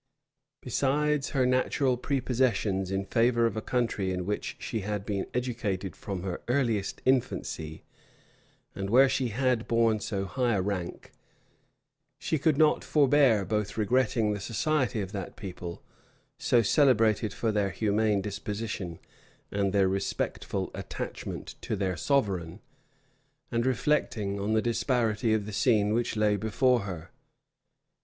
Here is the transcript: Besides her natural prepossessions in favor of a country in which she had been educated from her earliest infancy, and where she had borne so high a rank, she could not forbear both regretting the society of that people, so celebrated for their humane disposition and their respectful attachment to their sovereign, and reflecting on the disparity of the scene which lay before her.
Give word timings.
Besides 0.61 1.29
her 1.29 1.45
natural 1.45 1.95
prepossessions 1.95 2.89
in 2.89 3.05
favor 3.05 3.45
of 3.45 3.55
a 3.55 3.61
country 3.61 4.09
in 4.11 4.25
which 4.25 4.55
she 4.59 4.79
had 4.79 5.05
been 5.05 5.27
educated 5.31 5.95
from 5.95 6.23
her 6.23 6.41
earliest 6.47 7.03
infancy, 7.05 7.83
and 8.73 8.89
where 8.89 9.07
she 9.07 9.27
had 9.27 9.67
borne 9.67 9.99
so 9.99 10.25
high 10.25 10.55
a 10.55 10.61
rank, 10.63 11.11
she 12.17 12.39
could 12.39 12.57
not 12.57 12.83
forbear 12.83 13.45
both 13.45 13.77
regretting 13.77 14.33
the 14.33 14.39
society 14.39 15.01
of 15.01 15.11
that 15.11 15.35
people, 15.35 15.83
so 16.39 16.63
celebrated 16.63 17.31
for 17.31 17.51
their 17.51 17.69
humane 17.69 18.21
disposition 18.23 18.97
and 19.51 19.71
their 19.71 19.87
respectful 19.87 20.71
attachment 20.73 21.53
to 21.61 21.75
their 21.75 21.95
sovereign, 21.95 22.59
and 23.51 23.67
reflecting 23.67 24.39
on 24.39 24.53
the 24.53 24.63
disparity 24.63 25.31
of 25.31 25.45
the 25.45 25.53
scene 25.53 25.93
which 25.93 26.15
lay 26.17 26.35
before 26.37 26.79
her. 26.85 27.11